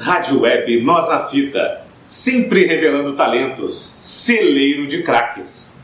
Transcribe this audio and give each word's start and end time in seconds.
Rádio 0.00 0.42
Web 0.42 0.80
Nós 0.82 1.08
na 1.08 1.26
Fita, 1.26 1.82
sempre 2.04 2.64
revelando 2.66 3.14
talentos, 3.14 3.74
celeiro 3.76 4.86
de 4.86 5.02
craques. 5.02 5.74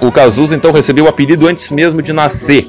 o 0.00 0.12
Cazuza 0.12 0.54
então 0.54 0.72
recebeu 0.72 1.06
o 1.06 1.08
apelido 1.08 1.48
antes 1.48 1.70
mesmo 1.70 2.02
de 2.02 2.12
nascer. 2.12 2.66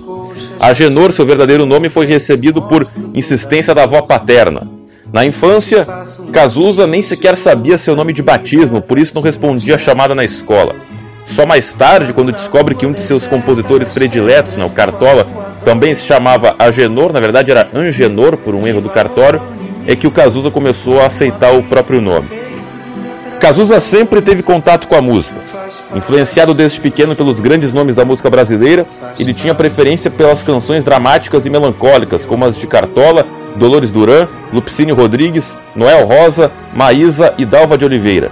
Agenor, 0.60 1.12
seu 1.12 1.26
verdadeiro 1.26 1.66
nome, 1.66 1.90
foi 1.90 2.06
recebido 2.06 2.62
por 2.62 2.88
insistência 3.14 3.76
da 3.76 3.84
avó 3.84 4.02
paterna. 4.02 4.62
Na 5.12 5.26
infância, 5.26 5.86
Cazuza 6.32 6.88
nem 6.88 7.02
sequer 7.02 7.36
sabia 7.36 7.78
seu 7.78 7.98
nome 7.98 8.14
de 8.14 8.24
batismo, 8.24 8.82
por 8.82 8.98
isso 8.98 9.14
não 9.14 9.22
respondia 9.22 9.76
a 9.76 9.78
chamada 9.78 10.16
na 10.16 10.24
escola. 10.24 10.74
Só 11.26 11.46
mais 11.46 11.74
tarde, 11.74 12.14
quando 12.14 12.32
descobre 12.32 12.76
que 12.76 12.86
um 12.86 12.92
de 12.92 13.02
seus 13.02 13.28
compositores 13.28 13.92
prediletos, 13.92 14.56
né, 14.56 14.64
o 14.64 14.70
Cartola, 14.70 15.28
também 15.66 15.94
se 15.96 16.06
chamava 16.06 16.56
Agenor, 16.60 17.12
na 17.12 17.20
verdade 17.20 17.52
era 17.52 17.68
Angenor, 17.74 18.38
por 18.38 18.54
um 18.54 18.66
erro 18.66 18.80
do 18.80 18.90
cartório, 18.90 19.42
é 19.88 19.96
que 19.96 20.08
o 20.08 20.12
Cazuza 20.12 20.52
começou 20.52 21.00
a 21.00 21.08
aceitar 21.08 21.54
o 21.56 21.64
próprio 21.64 22.02
nome. 22.02 22.28
Cazuza 23.40 23.80
sempre 23.80 24.22
teve 24.22 24.42
contato 24.42 24.88
com 24.88 24.96
a 24.96 25.02
música. 25.02 25.40
Influenciado 25.94 26.54
desde 26.54 26.82
pequeno 26.82 27.16
pelos 27.16 27.40
grandes 27.40 27.74
nomes 27.74 27.94
da 27.94 28.06
música 28.06 28.30
brasileira, 28.30 28.88
ele 29.20 29.34
tinha 29.34 29.54
preferência 29.54 30.10
pelas 30.10 30.44
canções 30.44 30.84
dramáticas 30.84 31.46
e 31.46 31.50
melancólicas, 31.50 32.26
como 32.26 32.46
as 32.46 32.58
de 32.58 32.66
Cartola, 32.66 33.26
Dolores 33.56 33.92
Duran, 33.92 34.28
Lupicínio 34.52 34.96
Rodrigues, 34.96 35.58
Noel 35.76 36.06
Rosa, 36.06 36.52
Maísa 36.74 37.34
e 37.38 37.46
Dalva 37.46 37.78
de 37.78 37.86
Oliveira. 37.86 38.32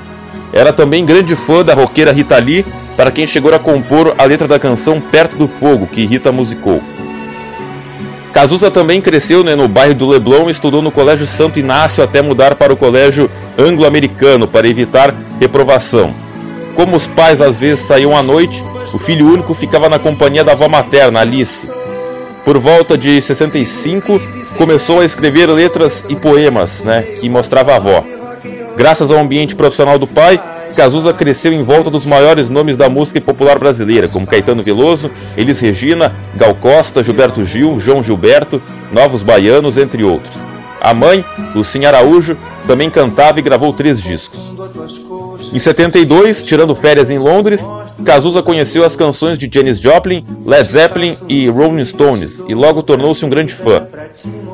Era 0.51 0.73
também 0.73 1.05
grande 1.05 1.35
fã 1.35 1.63
da 1.63 1.73
roqueira 1.73 2.11
Rita 2.11 2.37
Lee, 2.37 2.65
para 2.95 3.11
quem 3.11 3.27
chegou 3.27 3.53
a 3.53 3.59
compor 3.59 4.13
a 4.17 4.23
letra 4.23 4.47
da 4.47 4.59
canção 4.59 5.01
Perto 5.01 5.35
do 5.35 5.47
Fogo, 5.47 5.87
que 5.87 6.05
Rita 6.05 6.31
musicou. 6.31 6.81
Cazuza 8.33 8.71
também 8.71 8.99
cresceu 8.99 9.43
né, 9.43 9.55
no 9.55 9.67
bairro 9.67 9.93
do 9.93 10.07
Leblon 10.07 10.49
e 10.49 10.51
estudou 10.51 10.81
no 10.81 10.91
Colégio 10.91 11.27
Santo 11.27 11.59
Inácio 11.59 12.03
até 12.03 12.19
mudar 12.19 12.55
para 12.55 12.73
o 12.73 12.75
Colégio 12.75 13.29
Anglo-Americano 13.59 14.47
para 14.47 14.67
evitar 14.67 15.13
reprovação. 15.39 16.15
Como 16.75 16.95
os 16.95 17.05
pais 17.05 17.41
às 17.41 17.59
vezes 17.59 17.85
saíam 17.85 18.17
à 18.17 18.23
noite, 18.23 18.65
o 18.91 18.97
filho 18.97 19.31
único 19.31 19.53
ficava 19.53 19.87
na 19.87 19.99
companhia 19.99 20.43
da 20.43 20.53
avó 20.53 20.67
materna, 20.67 21.19
Alice. 21.19 21.69
Por 22.43 22.57
volta 22.57 22.97
de 22.97 23.21
65, 23.21 24.19
começou 24.57 24.99
a 24.99 25.05
escrever 25.05 25.47
letras 25.51 26.03
e 26.09 26.15
poemas 26.15 26.83
né, 26.83 27.03
que 27.03 27.29
mostrava 27.29 27.73
a 27.73 27.75
avó. 27.75 28.03
Graças 28.75 29.11
ao 29.11 29.19
ambiente 29.19 29.55
profissional 29.55 29.99
do 29.99 30.07
pai, 30.07 30.41
Cazuza 30.75 31.13
cresceu 31.13 31.53
em 31.53 31.63
volta 31.63 31.89
dos 31.89 32.05
maiores 32.05 32.49
nomes 32.49 32.75
da 32.75 32.89
música 32.89 33.21
popular 33.21 33.59
brasileira, 33.59 34.07
como 34.07 34.27
Caetano 34.27 34.63
Veloso, 34.63 35.09
Elis 35.37 35.59
Regina, 35.59 36.11
Gal 36.35 36.55
Costa, 36.55 37.03
Gilberto 37.03 37.45
Gil, 37.45 37.79
João 37.79 38.01
Gilberto, 38.01 38.61
Novos 38.91 39.23
Baianos, 39.23 39.77
entre 39.77 40.03
outros. 40.03 40.39
A 40.81 40.93
mãe, 40.93 41.23
Lucinha 41.55 41.89
Araújo, 41.89 42.35
também 42.67 42.89
cantava 42.89 43.39
e 43.39 43.41
gravou 43.41 43.71
três 43.71 44.01
discos. 44.01 44.53
Em 45.53 45.59
72, 45.59 46.43
tirando 46.43 46.73
férias 46.73 47.09
em 47.09 47.17
Londres, 47.17 47.69
Cazuza 48.05 48.41
conheceu 48.41 48.83
as 48.83 48.95
canções 48.95 49.37
de 49.37 49.49
Janis 49.51 49.79
Joplin, 49.79 50.25
Led 50.45 50.69
Zeppelin 50.69 51.15
e 51.27 51.47
Rolling 51.47 51.83
Stones 51.85 52.43
e 52.47 52.55
logo 52.55 52.81
tornou-se 52.81 53.23
um 53.25 53.29
grande 53.29 53.53
fã. 53.53 53.85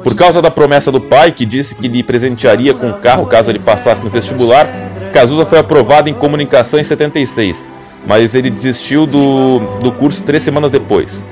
Por 0.04 0.16
causa 0.16 0.42
da 0.42 0.52
promessa 0.52 0.92
do 0.92 1.00
pai, 1.00 1.32
que 1.32 1.46
disse 1.46 1.76
que 1.76 1.88
lhe 1.88 2.04
presentearia 2.04 2.74
com 2.74 2.88
um 2.88 3.00
carro 3.00 3.26
caso 3.26 3.50
ele 3.50 3.60
passasse 3.60 4.02
no 4.04 4.10
vestibular, 4.10 4.68
Cazuza 5.10 5.46
foi 5.46 5.60
aprovado 5.60 6.10
em 6.10 6.14
comunicação 6.14 6.80
em 6.80 6.84
76, 6.84 7.70
mas 8.08 8.36
ele 8.36 8.50
desistiu 8.50 9.06
do, 9.06 9.60
do 9.82 9.92
curso 9.92 10.24
três 10.24 10.44
semanas 10.44 10.72
depois. 10.72 11.24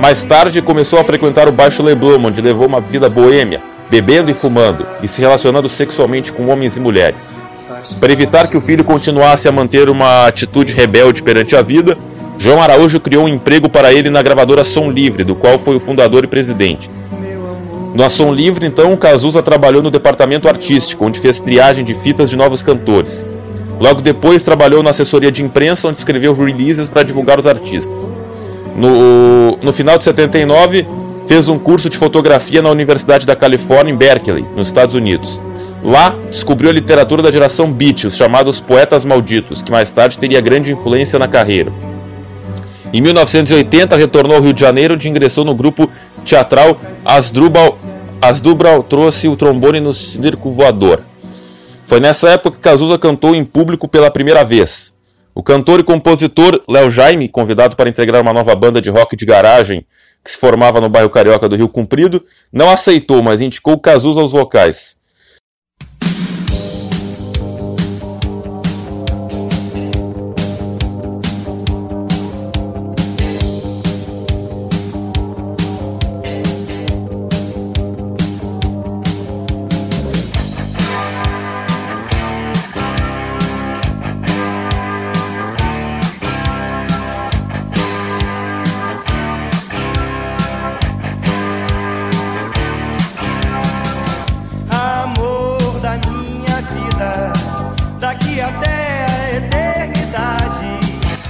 Mais 0.00 0.22
tarde, 0.22 0.62
começou 0.62 0.98
a 0.98 1.04
frequentar 1.04 1.48
o 1.48 1.52
Baixo 1.52 1.82
Leblon, 1.82 2.24
onde 2.24 2.40
levou 2.40 2.66
uma 2.66 2.80
vida 2.80 3.08
boêmia, 3.08 3.60
bebendo 3.90 4.30
e 4.30 4.34
fumando, 4.34 4.86
e 5.02 5.08
se 5.08 5.20
relacionando 5.20 5.68
sexualmente 5.68 6.32
com 6.32 6.48
homens 6.48 6.76
e 6.76 6.80
mulheres. 6.80 7.34
Para 8.00 8.12
evitar 8.12 8.48
que 8.48 8.56
o 8.56 8.60
filho 8.60 8.84
continuasse 8.84 9.48
a 9.48 9.52
manter 9.52 9.88
uma 9.88 10.26
atitude 10.26 10.72
rebelde 10.72 11.22
perante 11.22 11.56
a 11.56 11.62
vida, 11.62 11.96
João 12.38 12.62
Araújo 12.62 13.00
criou 13.00 13.24
um 13.24 13.28
emprego 13.28 13.68
para 13.68 13.92
ele 13.92 14.10
na 14.10 14.22
gravadora 14.22 14.64
Som 14.64 14.90
Livre, 14.90 15.24
do 15.24 15.34
qual 15.34 15.58
foi 15.58 15.76
o 15.76 15.80
fundador 15.80 16.24
e 16.24 16.28
presidente. 16.28 16.88
No 17.94 18.04
Ação 18.04 18.32
Livre, 18.32 18.66
então, 18.66 18.96
Cazuza 18.96 19.42
trabalhou 19.42 19.82
no 19.82 19.90
departamento 19.90 20.48
artístico, 20.48 21.04
onde 21.04 21.18
fez 21.18 21.40
triagem 21.40 21.84
de 21.84 21.94
fitas 21.94 22.30
de 22.30 22.36
novos 22.36 22.62
cantores. 22.62 23.26
Logo 23.80 24.02
depois, 24.02 24.42
trabalhou 24.42 24.82
na 24.82 24.90
assessoria 24.90 25.32
de 25.32 25.42
imprensa, 25.42 25.88
onde 25.88 25.98
escreveu 25.98 26.34
releases 26.34 26.88
para 26.88 27.02
divulgar 27.02 27.38
os 27.38 27.46
artistas. 27.46 28.10
No, 28.76 29.58
no 29.62 29.72
final 29.72 29.98
de 29.98 30.04
79, 30.04 30.86
fez 31.26 31.48
um 31.48 31.58
curso 31.58 31.88
de 31.88 31.96
fotografia 31.96 32.62
na 32.62 32.70
Universidade 32.70 33.26
da 33.26 33.34
Califórnia, 33.34 33.92
em 33.92 33.96
Berkeley, 33.96 34.44
nos 34.56 34.68
Estados 34.68 34.94
Unidos. 34.94 35.40
Lá, 35.82 36.14
descobriu 36.30 36.70
a 36.70 36.72
literatura 36.72 37.22
da 37.22 37.30
geração 37.30 37.72
Beat, 37.72 38.04
os 38.04 38.16
chamados 38.16 38.60
poetas 38.60 39.04
malditos, 39.04 39.62
que 39.62 39.70
mais 39.70 39.90
tarde 39.92 40.18
teria 40.18 40.40
grande 40.40 40.72
influência 40.72 41.18
na 41.18 41.28
carreira. 41.28 41.72
Em 42.92 43.00
1980, 43.00 43.96
retornou 43.96 44.36
ao 44.36 44.42
Rio 44.42 44.52
de 44.52 44.60
Janeiro, 44.60 44.94
onde 44.94 45.08
ingressou 45.08 45.44
no 45.44 45.54
grupo 45.54 45.88
teatral 46.28 46.78
Asdrubal, 47.04 47.78
Asdrubal 48.20 48.82
trouxe 48.82 49.28
o 49.28 49.36
trombone 49.36 49.80
no 49.80 49.94
circo 49.94 50.52
voador. 50.52 51.02
Foi 51.84 52.00
nessa 52.00 52.28
época 52.28 52.56
que 52.56 52.62
Cazuza 52.62 52.98
cantou 52.98 53.34
em 53.34 53.44
público 53.44 53.88
pela 53.88 54.10
primeira 54.10 54.44
vez. 54.44 54.94
O 55.34 55.42
cantor 55.42 55.80
e 55.80 55.84
compositor 55.84 56.60
Léo 56.68 56.90
Jaime, 56.90 57.28
convidado 57.28 57.76
para 57.76 57.88
integrar 57.88 58.20
uma 58.20 58.32
nova 58.32 58.54
banda 58.54 58.82
de 58.82 58.90
rock 58.90 59.16
de 59.16 59.24
garagem 59.24 59.86
que 60.22 60.30
se 60.30 60.36
formava 60.36 60.80
no 60.80 60.90
bairro 60.90 61.08
Carioca 61.08 61.48
do 61.48 61.56
Rio 61.56 61.68
Comprido, 61.68 62.22
não 62.52 62.68
aceitou, 62.68 63.22
mas 63.22 63.40
indicou 63.40 63.78
Cazuza 63.78 64.20
aos 64.20 64.32
vocais. 64.32 64.97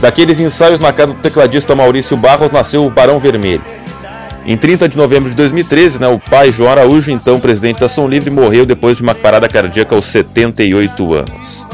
Daqueles 0.00 0.39
ensaios 0.39 0.79
na 0.79 0.93
casa 0.93 1.12
do 1.12 1.21
tecladista 1.21 1.75
Maurício 1.75 2.17
Barros 2.17 2.53
nasceu 2.53 2.87
o 2.87 2.91
Barão 2.91 3.19
Vermelho. 3.19 3.65
Em 4.47 4.56
30 4.56 4.89
de 4.89 4.97
novembro 4.97 5.29
de 5.29 5.37
2013, 5.37 6.00
né, 6.00 6.09
o 6.09 6.19
pai 6.19 6.53
João 6.53 6.71
Araújo, 6.71 7.11
então 7.11 7.41
presidente 7.41 7.81
da 7.81 7.89
Som 7.89 8.09
Livre, 8.09 8.31
morreu 8.31 8.65
depois 8.65 8.97
de 8.97 9.03
uma 9.03 9.15
parada 9.15 9.49
cardíaca 9.49 9.95
aos 9.95 10.06
78 10.06 11.15
anos. 11.15 11.67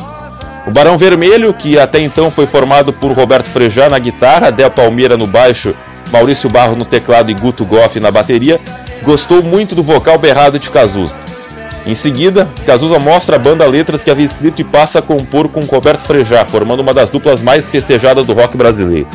O 0.66 0.70
Barão 0.70 0.96
Vermelho, 0.96 1.52
que 1.52 1.78
até 1.78 2.00
então 2.00 2.30
foi 2.30 2.46
formado 2.46 2.92
por 2.92 3.12
Roberto 3.12 3.46
Frejá 3.46 3.88
na 3.90 3.98
guitarra, 3.98 4.50
Del 4.50 4.70
Palmeira 4.70 5.16
no 5.16 5.26
baixo, 5.26 5.74
Maurício 6.10 6.48
Barros 6.48 6.76
no 6.76 6.86
teclado 6.86 7.30
e 7.30 7.34
Guto 7.34 7.66
Goff 7.66 8.00
na 8.00 8.10
bateria, 8.10 8.58
gostou 9.02 9.42
muito 9.42 9.74
do 9.74 9.82
vocal 9.82 10.18
berrado 10.18 10.58
de 10.58 10.70
Cazuza. 10.70 11.20
Em 11.86 11.94
seguida, 11.94 12.48
Cazuza 12.64 12.98
mostra 12.98 13.36
a 13.36 13.38
banda 13.38 13.66
letras 13.66 14.02
que 14.02 14.10
havia 14.10 14.24
escrito 14.24 14.60
e 14.60 14.64
passa 14.64 15.00
a 15.00 15.02
compor 15.02 15.48
com 15.48 15.60
Roberto 15.60 16.00
Frejá, 16.00 16.44
formando 16.44 16.80
uma 16.80 16.94
das 16.94 17.10
duplas 17.10 17.42
mais 17.42 17.68
festejadas 17.68 18.26
do 18.26 18.32
rock 18.32 18.56
brasileiro. 18.56 19.08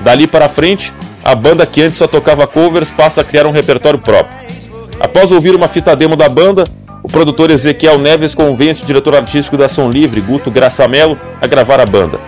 Dali 0.00 0.26
para 0.26 0.48
frente, 0.48 0.94
a 1.22 1.34
banda 1.34 1.66
que 1.66 1.82
antes 1.82 1.98
só 1.98 2.06
tocava 2.06 2.46
covers 2.46 2.90
passa 2.90 3.20
a 3.20 3.24
criar 3.24 3.46
um 3.46 3.50
repertório 3.50 3.98
próprio. 3.98 4.38
Após 4.98 5.30
ouvir 5.30 5.54
uma 5.54 5.68
fita 5.68 5.94
demo 5.94 6.16
da 6.16 6.28
banda, 6.28 6.66
o 7.02 7.08
produtor 7.08 7.50
Ezequiel 7.50 7.98
Neves 7.98 8.34
convence 8.34 8.82
o 8.82 8.86
diretor 8.86 9.14
artístico 9.14 9.58
da 9.58 9.68
Som 9.68 9.90
Livre, 9.90 10.22
Guto 10.22 10.50
Graçamelo, 10.50 11.20
a 11.40 11.46
gravar 11.46 11.80
a 11.80 11.86
banda. 11.86 12.18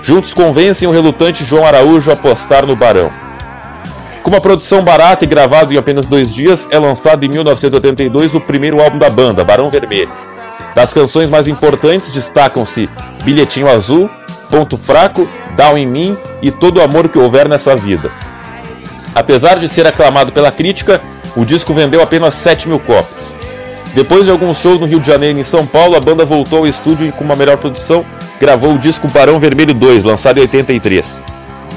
Juntos 0.00 0.32
convencem 0.32 0.86
o 0.86 0.92
relutante 0.92 1.44
João 1.44 1.66
Araújo 1.66 2.10
a 2.10 2.14
apostar 2.14 2.64
no 2.64 2.76
Barão. 2.76 3.10
Com 4.22 4.30
uma 4.30 4.40
produção 4.40 4.82
barata 4.82 5.24
e 5.24 5.28
gravado 5.28 5.72
em 5.72 5.76
apenas 5.76 6.06
dois 6.06 6.34
dias, 6.34 6.68
é 6.70 6.78
lançado 6.78 7.24
em 7.24 7.28
1982 7.28 8.34
o 8.34 8.40
primeiro 8.40 8.82
álbum 8.82 8.98
da 8.98 9.08
banda, 9.08 9.44
Barão 9.44 9.70
Vermelho. 9.70 10.10
Das 10.74 10.92
canções 10.92 11.28
mais 11.28 11.48
importantes 11.48 12.12
destacam-se 12.12 12.88
Bilhetinho 13.24 13.68
Azul, 13.68 14.10
Ponto 14.50 14.76
Fraco, 14.76 15.28
Down 15.56 15.78
em 15.78 15.86
Mim 15.86 16.16
e 16.42 16.50
Todo 16.50 16.78
o 16.78 16.82
Amor 16.82 17.08
que 17.08 17.18
Houver 17.18 17.48
Nessa 17.48 17.74
Vida. 17.74 18.10
Apesar 19.14 19.58
de 19.58 19.68
ser 19.68 19.86
aclamado 19.86 20.30
pela 20.30 20.52
crítica, 20.52 21.00
o 21.34 21.44
disco 21.44 21.72
vendeu 21.72 22.02
apenas 22.02 22.34
7 22.34 22.68
mil 22.68 22.78
cópias. 22.78 23.36
Depois 23.94 24.26
de 24.26 24.30
alguns 24.30 24.58
shows 24.58 24.78
no 24.78 24.86
Rio 24.86 25.00
de 25.00 25.06
Janeiro 25.06 25.38
e 25.38 25.40
em 25.40 25.44
São 25.44 25.66
Paulo, 25.66 25.96
a 25.96 26.00
banda 26.00 26.24
voltou 26.24 26.60
ao 26.60 26.66
estúdio 26.66 27.06
e, 27.06 27.12
com 27.12 27.24
uma 27.24 27.34
melhor 27.34 27.56
produção, 27.56 28.04
gravou 28.38 28.74
o 28.74 28.78
disco 28.78 29.08
Barão 29.08 29.40
Vermelho 29.40 29.74
2, 29.74 30.04
lançado 30.04 30.38
em 30.38 30.42
83. 30.42 31.24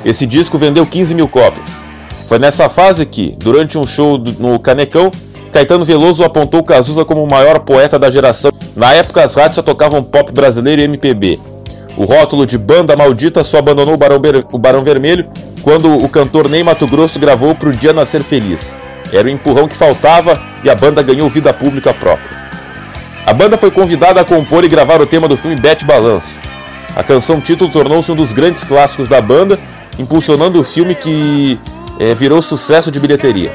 Esse 0.04 0.28
disco 0.28 0.58
vendeu 0.58 0.86
15 0.86 1.16
mil 1.16 1.28
cópias. 1.28 1.82
Foi 2.32 2.40
nessa 2.40 2.70
fase 2.70 3.06
que, 3.06 3.36
durante 3.38 3.78
um 3.78 3.86
show 3.86 4.18
no 4.40 4.58
Canecão, 4.58 5.12
Caetano 5.52 5.84
Veloso 5.84 6.24
apontou 6.24 6.64
Cazuza 6.64 7.04
como 7.04 7.22
o 7.22 7.30
maior 7.30 7.60
poeta 7.60 8.00
da 8.00 8.10
geração. 8.10 8.54
Na 8.74 8.94
época, 8.94 9.22
as 9.22 9.36
rádios 9.36 9.56
só 9.56 9.62
tocavam 9.62 10.02
pop 10.02 10.32
brasileiro 10.32 10.82
e 10.82 10.86
MPB. 10.86 11.38
O 11.98 12.06
rótulo 12.06 12.46
de 12.46 12.58
banda 12.58 12.96
maldita 12.96 13.44
só 13.44 13.58
abandonou 13.58 13.96
o 13.96 13.98
Barão, 13.98 14.22
o 14.50 14.58
Barão 14.58 14.82
Vermelho 14.82 15.28
quando 15.62 15.94
o 15.94 16.08
cantor 16.08 16.48
Ney 16.48 16.64
Mato 16.64 16.88
Grosso 16.88 17.20
gravou 17.20 17.54
Pro 17.54 17.74
Dia 17.74 17.92
Nascer 17.92 18.24
Feliz. 18.24 18.78
Era 19.12 19.28
o 19.28 19.30
empurrão 19.30 19.68
que 19.68 19.76
faltava 19.76 20.42
e 20.64 20.70
a 20.70 20.74
banda 20.74 21.04
ganhou 21.04 21.30
vida 21.30 21.54
pública 21.54 21.94
própria. 21.94 22.32
A 23.26 23.34
banda 23.34 23.58
foi 23.58 23.72
convidada 23.72 24.22
a 24.22 24.24
compor 24.24 24.64
e 24.64 24.70
gravar 24.70 25.02
o 25.02 25.06
tema 25.06 25.28
do 25.28 25.36
filme 25.36 25.58
Bete 25.58 25.84
Balanço. 25.84 26.40
A 26.96 27.04
canção 27.04 27.42
título 27.42 27.70
tornou-se 27.70 28.10
um 28.10 28.16
dos 28.16 28.32
grandes 28.32 28.64
clássicos 28.64 29.10
da 29.10 29.20
banda, 29.20 29.60
impulsionando 30.00 30.62
o 30.62 30.64
filme 30.64 30.96
que 30.96 31.60
virou 32.18 32.42
sucesso 32.42 32.90
de 32.90 33.00
bilheteria. 33.00 33.52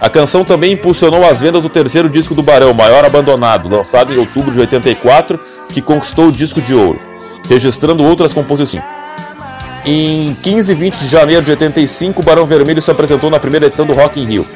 A 0.00 0.08
canção 0.08 0.44
também 0.44 0.72
impulsionou 0.72 1.24
as 1.24 1.40
vendas 1.40 1.62
do 1.62 1.68
terceiro 1.68 2.08
disco 2.08 2.34
do 2.34 2.42
Barão, 2.42 2.72
Maior 2.74 3.04
Abandonado, 3.04 3.68
lançado 3.68 4.12
em 4.12 4.18
outubro 4.18 4.52
de 4.52 4.60
84, 4.60 5.38
que 5.68 5.80
conquistou 5.80 6.28
o 6.28 6.32
disco 6.32 6.60
de 6.60 6.74
ouro, 6.74 7.00
registrando 7.48 8.04
outras 8.04 8.32
composições. 8.32 8.84
Em 9.84 10.34
15 10.42 10.72
e 10.72 10.74
20 10.74 10.96
de 10.96 11.08
janeiro 11.08 11.42
de 11.42 11.50
85, 11.52 12.20
o 12.20 12.24
Barão 12.24 12.44
Vermelho 12.44 12.82
se 12.82 12.90
apresentou 12.90 13.30
na 13.30 13.38
primeira 13.38 13.66
edição 13.66 13.86
do 13.86 13.94
Rock 13.94 14.20
in 14.20 14.26
Rio. 14.26 14.46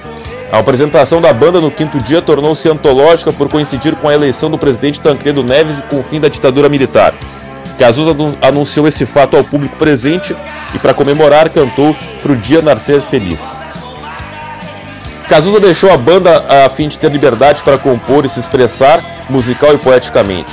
A 0.52 0.58
apresentação 0.58 1.20
da 1.20 1.32
banda 1.32 1.60
no 1.60 1.70
quinto 1.70 2.00
dia 2.00 2.20
tornou-se 2.20 2.68
antológica 2.68 3.32
por 3.32 3.48
coincidir 3.48 3.94
com 3.94 4.08
a 4.08 4.14
eleição 4.14 4.50
do 4.50 4.58
presidente 4.58 4.98
Tancredo 4.98 5.44
Neves 5.44 5.78
e 5.78 5.82
com 5.84 6.00
o 6.00 6.02
fim 6.02 6.20
da 6.20 6.28
ditadura 6.28 6.68
militar. 6.68 7.14
Cazuza 7.78 8.10
anunciou 8.42 8.88
esse 8.88 9.06
fato 9.06 9.36
ao 9.36 9.44
público 9.44 9.76
presente 9.76 10.36
e, 10.74 10.78
para 10.78 10.94
comemorar, 10.94 11.50
cantou 11.50 11.96
Pro 12.22 12.36
Dia 12.36 12.62
Nascer 12.62 13.00
Feliz. 13.00 13.60
Cazuza 15.28 15.60
deixou 15.60 15.92
a 15.92 15.96
banda 15.96 16.44
a 16.66 16.68
fim 16.68 16.88
de 16.88 16.98
ter 16.98 17.10
liberdade 17.10 17.62
para 17.62 17.78
compor 17.78 18.24
e 18.24 18.28
se 18.28 18.40
expressar 18.40 19.00
musical 19.28 19.72
e 19.72 19.78
poeticamente. 19.78 20.52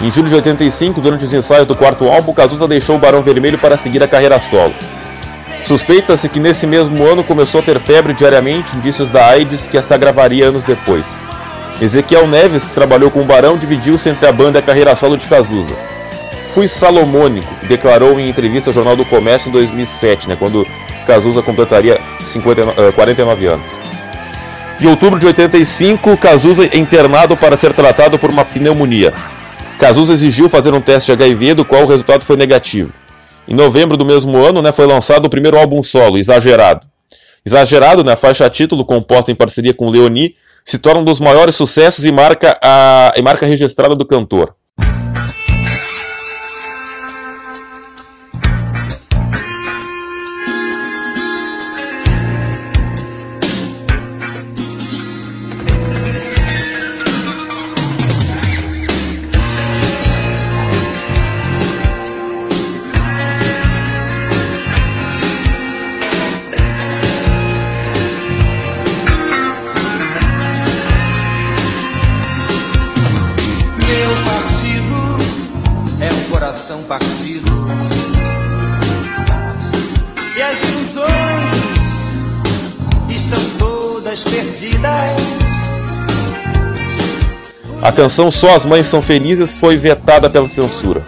Em 0.00 0.10
julho 0.10 0.28
de 0.28 0.34
85, 0.34 1.00
durante 1.00 1.24
os 1.24 1.32
ensaios 1.32 1.66
do 1.66 1.76
quarto 1.76 2.08
álbum, 2.08 2.32
Cazuza 2.32 2.66
deixou 2.66 2.96
o 2.96 2.98
Barão 2.98 3.22
Vermelho 3.22 3.58
para 3.58 3.76
seguir 3.76 4.02
a 4.02 4.08
carreira 4.08 4.40
solo. 4.40 4.74
Suspeita-se 5.64 6.28
que 6.28 6.40
nesse 6.40 6.66
mesmo 6.66 7.04
ano 7.04 7.22
começou 7.22 7.60
a 7.60 7.64
ter 7.64 7.78
febre 7.78 8.12
diariamente, 8.12 8.76
indícios 8.76 9.10
da 9.10 9.26
AIDS 9.26 9.68
que 9.68 9.80
se 9.82 9.94
agravaria 9.94 10.46
anos 10.48 10.64
depois. 10.64 11.20
Ezequiel 11.80 12.26
Neves, 12.26 12.64
que 12.64 12.72
trabalhou 12.72 13.10
com 13.10 13.20
o 13.20 13.24
Barão, 13.24 13.56
dividiu-se 13.56 14.08
entre 14.08 14.26
a 14.26 14.32
banda 14.32 14.58
e 14.58 14.60
a 14.60 14.64
carreira 14.64 14.96
solo 14.96 15.16
de 15.16 15.26
Cazuza. 15.26 15.74
Fui 16.48 16.66
salomônico, 16.66 17.48
declarou 17.66 18.18
em 18.18 18.28
entrevista 18.28 18.70
ao 18.70 18.74
Jornal 18.74 18.96
do 18.96 19.04
Comércio 19.04 19.48
em 19.48 19.52
2007, 19.52 20.28
né, 20.28 20.36
quando 20.36 20.66
Cazuza 21.06 21.42
completaria 21.42 22.00
50, 22.26 22.92
49 22.92 23.46
anos. 23.46 23.66
Em 24.80 24.86
outubro 24.86 25.18
de 25.18 25.26
85, 25.26 26.16
Cazuza 26.16 26.64
é 26.64 26.78
internado 26.78 27.36
para 27.36 27.56
ser 27.56 27.72
tratado 27.72 28.18
por 28.18 28.30
uma 28.30 28.44
pneumonia. 28.44 29.12
Cazuza 29.78 30.12
exigiu 30.12 30.48
fazer 30.48 30.72
um 30.72 30.80
teste 30.80 31.06
de 31.06 31.12
HIV, 31.12 31.54
do 31.54 31.64
qual 31.64 31.82
o 31.82 31.86
resultado 31.86 32.24
foi 32.24 32.36
negativo. 32.36 32.92
Em 33.46 33.54
novembro 33.54 33.96
do 33.96 34.04
mesmo 34.04 34.36
ano, 34.42 34.62
né, 34.62 34.72
foi 34.72 34.86
lançado 34.86 35.26
o 35.26 35.30
primeiro 35.30 35.58
álbum 35.58 35.82
solo, 35.82 36.18
Exagerado. 36.18 36.86
Exagerado, 37.44 38.04
né, 38.04 38.12
a 38.12 38.16
faixa 38.16 38.48
título, 38.48 38.84
composta 38.84 39.30
em 39.30 39.34
parceria 39.34 39.74
com 39.74 39.88
Leoni, 39.88 40.34
se 40.64 40.78
torna 40.78 41.00
um 41.00 41.04
dos 41.04 41.20
maiores 41.20 41.54
sucessos 41.54 42.04
e 42.04 42.12
marca 42.12 42.58
a, 42.62 43.12
e 43.16 43.22
marca 43.22 43.46
registrada 43.46 43.94
do 43.94 44.04
cantor. 44.04 44.54
A 87.88 87.92
canção 87.92 88.30
Só 88.30 88.54
as 88.54 88.66
Mães 88.66 88.86
São 88.86 89.00
Felizes 89.00 89.58
foi 89.58 89.78
vetada 89.78 90.28
pela 90.28 90.46
censura. 90.46 91.02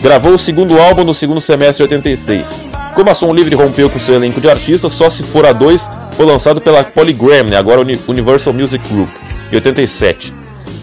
Gravou 0.00 0.34
o 0.34 0.38
segundo 0.38 0.78
álbum 0.78 1.02
no 1.02 1.12
segundo 1.12 1.40
semestre 1.40 1.78
de 1.78 1.82
86. 1.92 2.60
Como 2.94 3.10
a 3.10 3.14
Som 3.16 3.34
Livre 3.34 3.56
rompeu 3.56 3.90
com 3.90 3.98
seu 3.98 4.14
elenco 4.14 4.40
de 4.40 4.48
artistas, 4.48 4.92
Só 4.92 5.10
Se 5.10 5.24
For 5.24 5.44
a 5.44 5.52
2 5.52 5.90
foi 6.12 6.24
lançado 6.24 6.60
pela 6.60 6.84
Polygram, 6.84 7.46
né, 7.46 7.56
agora 7.56 7.84
Universal 8.06 8.54
Music 8.54 8.88
Group, 8.88 9.08
em 9.50 9.56
87. 9.56 10.32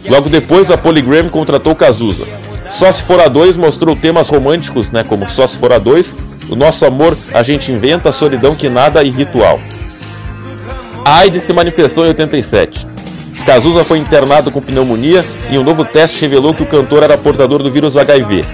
Logo 0.09 0.27
depois, 0.27 0.69
a 0.69 0.77
Polygram 0.77 1.29
contratou 1.29 1.73
Cazuza. 1.75 2.25
Só 2.69 2.91
Se 2.91 3.01
For 3.03 3.21
a 3.21 3.29
2 3.29 3.55
mostrou 3.55 3.95
temas 3.95 4.27
românticos, 4.27 4.91
né, 4.91 5.01
como 5.01 5.29
Só 5.29 5.47
Se 5.47 5.55
For 5.55 5.71
a 5.71 5.77
2, 5.77 6.17
O 6.49 6.57
Nosso 6.57 6.85
Amor, 6.85 7.17
A 7.33 7.41
Gente 7.41 7.71
Inventa, 7.71 8.11
Solidão 8.11 8.53
Que 8.53 8.67
Nada 8.67 9.01
e 9.01 9.09
Ritual. 9.09 9.61
A 11.05 11.19
AIDS 11.19 11.41
se 11.41 11.53
manifestou 11.53 12.03
em 12.03 12.09
87. 12.09 12.90
Cazuza 13.45 13.83
foi 13.83 13.97
internado 13.97 14.51
com 14.51 14.61
pneumonia 14.61 15.25
e 15.49 15.57
um 15.57 15.63
novo 15.63 15.83
teste 15.83 16.21
revelou 16.21 16.53
que 16.53 16.63
o 16.63 16.67
cantor 16.67 17.03
era 17.03 17.17
portador 17.17 17.63
do 17.63 17.71
vírus 17.71 17.97
HIV. 17.97 18.45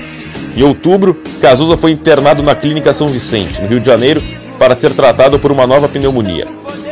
Em 0.56 0.64
outubro, 0.64 1.22
Cazuza 1.42 1.78
foi 1.78 1.92
internado 1.92 2.42
na 2.42 2.56
Clínica 2.56 2.94
São 2.94 3.10
Vicente, 3.10 3.62
no 3.62 3.68
Rio 3.68 3.80
de 3.80 3.86
Janeiro, 3.86 4.22
para 4.58 4.76
ser 4.76 4.94
tratado 4.94 5.38
por 5.38 5.52
uma 5.52 5.68
nova 5.68 5.88
pneumonia. 5.88 6.48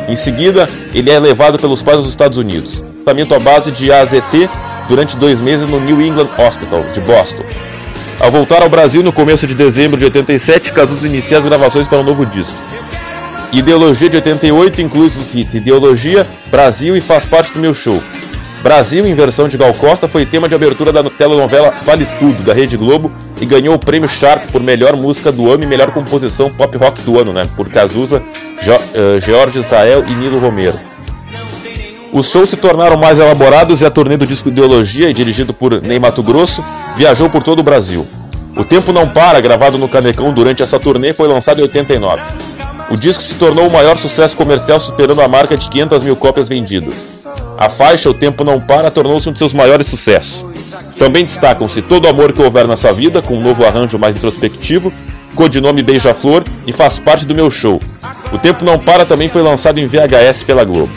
Em 0.08 0.14
seguida, 0.14 0.68
ele 0.94 1.10
é 1.10 1.18
levado 1.18 1.58
pelos 1.58 1.82
pais 1.82 1.98
dos 1.98 2.08
Estados 2.08 2.38
Unidos, 2.38 2.84
tratamento 2.96 3.34
à 3.34 3.40
base 3.40 3.70
de 3.72 3.90
AZT 3.90 4.48
durante 4.88 5.16
dois 5.16 5.40
meses 5.40 5.68
no 5.68 5.80
New 5.80 6.00
England 6.00 6.28
Hospital, 6.38 6.84
de 6.92 7.00
Boston. 7.00 7.44
Ao 8.20 8.30
voltar 8.30 8.62
ao 8.62 8.68
Brasil 8.68 9.02
no 9.02 9.12
começo 9.12 9.46
de 9.46 9.54
dezembro 9.54 9.98
de 9.98 10.04
87, 10.04 10.72
Cazuza 10.72 11.06
inicia 11.06 11.38
as 11.38 11.44
gravações 11.44 11.88
para 11.88 11.98
um 11.98 12.04
novo 12.04 12.24
disco. 12.24 12.56
Ideologia 13.56 14.10
de 14.10 14.16
88 14.16 14.82
inclui 14.82 15.06
os 15.06 15.34
hits 15.34 15.54
Ideologia, 15.54 16.26
Brasil 16.50 16.94
e 16.94 17.00
Faz 17.00 17.24
Parte 17.24 17.54
do 17.54 17.58
Meu 17.58 17.72
Show. 17.72 18.02
Brasil, 18.62 19.06
em 19.06 19.14
versão 19.14 19.48
de 19.48 19.56
Gal 19.56 19.72
Costa, 19.72 20.06
foi 20.06 20.26
tema 20.26 20.46
de 20.46 20.54
abertura 20.54 20.92
da 20.92 21.02
telenovela 21.04 21.72
Vale 21.82 22.06
Tudo, 22.18 22.42
da 22.42 22.52
Rede 22.52 22.76
Globo, 22.76 23.10
e 23.40 23.46
ganhou 23.46 23.74
o 23.74 23.78
prêmio 23.78 24.06
Sharp 24.06 24.50
por 24.52 24.62
melhor 24.62 24.94
música 24.94 25.32
do 25.32 25.50
ano 25.50 25.64
e 25.64 25.66
melhor 25.66 25.90
composição 25.90 26.50
pop 26.50 26.76
rock 26.76 27.00
do 27.00 27.18
ano, 27.18 27.32
né? 27.32 27.48
Por 27.56 27.70
Cazuza, 27.70 28.22
jo 28.60 28.74
uh, 28.74 29.18
Jorge 29.20 29.58
Israel 29.60 30.04
e 30.06 30.14
Nilo 30.14 30.38
Romero. 30.38 30.78
Os 32.12 32.30
shows 32.30 32.50
se 32.50 32.58
tornaram 32.58 32.98
mais 32.98 33.18
elaborados 33.18 33.80
e 33.80 33.86
a 33.86 33.90
turnê 33.90 34.18
do 34.18 34.26
disco 34.26 34.50
Ideologia, 34.50 35.14
dirigido 35.14 35.54
por 35.54 35.80
Ney 35.80 35.98
Mato 35.98 36.22
Grosso, 36.22 36.62
viajou 36.94 37.30
por 37.30 37.42
todo 37.42 37.60
o 37.60 37.62
Brasil. 37.62 38.06
O 38.54 38.64
Tempo 38.64 38.92
Não 38.92 39.08
Para, 39.08 39.40
gravado 39.40 39.78
no 39.78 39.88
Canecão 39.88 40.30
durante 40.30 40.62
essa 40.62 40.78
turnê, 40.78 41.14
foi 41.14 41.26
lançado 41.26 41.60
em 41.60 41.62
89. 41.62 42.55
O 42.88 42.96
disco 42.96 43.22
se 43.22 43.34
tornou 43.34 43.66
o 43.66 43.72
maior 43.72 43.98
sucesso 43.98 44.36
comercial, 44.36 44.78
superando 44.78 45.20
a 45.20 45.26
marca 45.26 45.56
de 45.56 45.68
500 45.68 46.02
mil 46.04 46.14
cópias 46.14 46.48
vendidas. 46.48 47.12
A 47.58 47.68
faixa 47.68 48.08
O 48.08 48.14
Tempo 48.14 48.44
Não 48.44 48.60
Para 48.60 48.90
tornou-se 48.90 49.28
um 49.28 49.32
de 49.32 49.38
seus 49.38 49.52
maiores 49.52 49.88
sucessos. 49.88 50.46
Também 50.98 51.24
destacam-se 51.24 51.82
Todo 51.82 52.08
Amor 52.08 52.32
que 52.32 52.40
Houver 52.40 52.68
Nessa 52.68 52.92
Vida, 52.92 53.20
com 53.20 53.38
um 53.38 53.42
novo 53.42 53.64
arranjo 53.64 53.98
mais 53.98 54.14
introspectivo, 54.14 54.92
codinome 55.34 55.82
Beija-Flor 55.82 56.44
e 56.66 56.72
faz 56.72 56.98
parte 56.98 57.26
do 57.26 57.34
meu 57.34 57.50
show. 57.50 57.80
O 58.32 58.38
Tempo 58.38 58.64
Não 58.64 58.78
Para 58.78 59.04
também 59.04 59.28
foi 59.28 59.42
lançado 59.42 59.78
em 59.78 59.86
VHS 59.86 60.44
pela 60.44 60.64
Globo. 60.64 60.92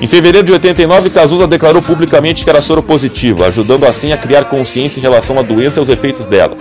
Em 0.00 0.06
fevereiro 0.06 0.46
de 0.46 0.52
89, 0.52 1.10
Cazuza 1.10 1.46
declarou 1.46 1.82
publicamente 1.82 2.42
que 2.42 2.48
era 2.48 2.62
soropositiva, 2.62 3.46
ajudando 3.48 3.84
assim 3.84 4.12
a 4.12 4.16
criar 4.16 4.44
consciência 4.44 4.98
em 4.98 5.02
relação 5.02 5.38
à 5.38 5.42
doença 5.42 5.78
e 5.78 5.80
aos 5.80 5.90
efeitos 5.90 6.26
dela. 6.26 6.56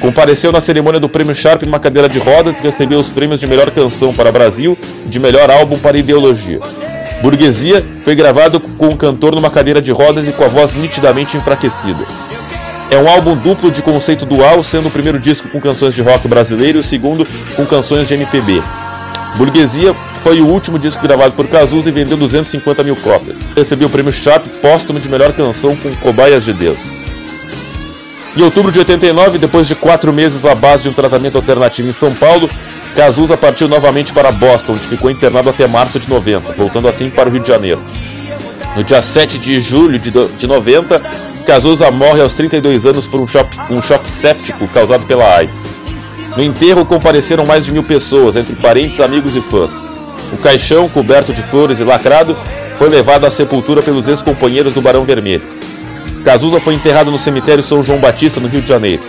Compareceu 0.00 0.52
na 0.52 0.60
cerimônia 0.60 1.00
do 1.00 1.08
Prêmio 1.08 1.34
Sharp 1.34 1.62
numa 1.62 1.78
cadeira 1.78 2.08
de 2.08 2.18
rodas 2.18 2.60
e 2.60 2.62
recebeu 2.62 2.98
os 2.98 3.08
prêmios 3.08 3.40
de 3.40 3.46
melhor 3.46 3.70
canção 3.70 4.12
para 4.12 4.30
Brasil 4.30 4.76
e 5.06 5.08
de 5.08 5.18
melhor 5.18 5.50
álbum 5.50 5.78
para 5.78 5.98
Ideologia. 5.98 6.60
Burguesia 7.22 7.84
foi 8.02 8.14
gravado 8.14 8.60
com 8.60 8.88
o 8.88 8.96
cantor 8.96 9.34
numa 9.34 9.50
cadeira 9.50 9.80
de 9.80 9.90
rodas 9.90 10.28
e 10.28 10.32
com 10.32 10.44
a 10.44 10.48
voz 10.48 10.74
nitidamente 10.74 11.36
enfraquecida. 11.36 12.04
É 12.90 12.98
um 12.98 13.08
álbum 13.08 13.34
duplo 13.34 13.70
de 13.70 13.82
conceito 13.82 14.24
dual, 14.24 14.62
sendo 14.62 14.88
o 14.88 14.90
primeiro 14.90 15.18
disco 15.18 15.48
com 15.48 15.60
canções 15.60 15.94
de 15.94 16.02
rock 16.02 16.28
brasileiro 16.28 16.78
e 16.78 16.80
o 16.80 16.84
segundo 16.84 17.26
com 17.56 17.66
canções 17.66 18.06
de 18.06 18.14
MPB. 18.14 18.62
Burguesia 19.36 19.94
foi 20.14 20.40
o 20.40 20.46
último 20.46 20.78
disco 20.78 21.02
gravado 21.02 21.32
por 21.32 21.46
Cazuza 21.48 21.88
e 21.88 21.92
vendeu 21.92 22.16
250 22.16 22.84
mil 22.84 22.96
cópias. 22.96 23.36
Recebeu 23.56 23.88
o 23.88 23.90
prêmio 23.90 24.12
Sharp 24.12 24.46
póstumo 24.62 25.00
de 25.00 25.08
melhor 25.10 25.32
canção 25.32 25.74
com 25.74 25.94
Cobaias 25.96 26.44
de 26.44 26.52
Deus. 26.52 27.00
Em 28.36 28.42
outubro 28.42 28.70
de 28.70 28.78
89, 28.78 29.38
depois 29.38 29.66
de 29.66 29.74
quatro 29.74 30.12
meses 30.12 30.44
à 30.44 30.54
base 30.54 30.82
de 30.82 30.90
um 30.90 30.92
tratamento 30.92 31.36
alternativo 31.36 31.88
em 31.88 31.92
São 31.92 32.14
Paulo, 32.14 32.50
Cazuza 32.94 33.34
partiu 33.34 33.66
novamente 33.66 34.12
para 34.12 34.30
Boston, 34.30 34.74
onde 34.74 34.86
ficou 34.86 35.10
internado 35.10 35.48
até 35.48 35.66
março 35.66 35.98
de 35.98 36.06
90, 36.06 36.52
voltando 36.52 36.86
assim 36.86 37.08
para 37.08 37.30
o 37.30 37.32
Rio 37.32 37.40
de 37.40 37.48
Janeiro. 37.48 37.80
No 38.76 38.84
dia 38.84 39.00
7 39.00 39.38
de 39.38 39.58
julho 39.58 39.98
de 39.98 40.46
90, 40.46 41.00
Cazuza 41.46 41.90
morre 41.90 42.20
aos 42.20 42.34
32 42.34 42.84
anos 42.84 43.08
por 43.08 43.20
um 43.20 43.26
choque, 43.26 43.58
um 43.70 43.80
choque 43.80 44.06
séptico 44.06 44.68
causado 44.68 45.06
pela 45.06 45.34
AIDS. 45.34 45.70
No 46.36 46.42
enterro 46.42 46.84
compareceram 46.84 47.46
mais 47.46 47.64
de 47.64 47.72
mil 47.72 47.84
pessoas, 47.84 48.36
entre 48.36 48.54
parentes, 48.54 49.00
amigos 49.00 49.34
e 49.34 49.40
fãs. 49.40 49.82
O 50.30 50.36
caixão, 50.36 50.90
coberto 50.90 51.32
de 51.32 51.40
flores 51.40 51.80
e 51.80 51.84
lacrado, 51.84 52.36
foi 52.74 52.90
levado 52.90 53.24
à 53.24 53.30
sepultura 53.30 53.82
pelos 53.82 54.08
ex-companheiros 54.08 54.74
do 54.74 54.82
Barão 54.82 55.04
Vermelho. 55.04 55.55
Cazuza 56.26 56.58
foi 56.58 56.74
enterrado 56.74 57.12
no 57.12 57.20
cemitério 57.20 57.62
São 57.62 57.84
João 57.84 58.00
Batista, 58.00 58.40
no 58.40 58.48
Rio 58.48 58.60
de 58.60 58.66
Janeiro. 58.66 59.00